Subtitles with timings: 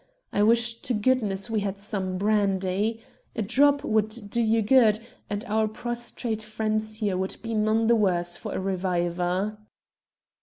[0.33, 3.03] I wish to goodness we had some brandy.
[3.35, 4.97] A drop would do you good,
[5.29, 9.59] and our prostrate friend here would be none the worse for a reviver."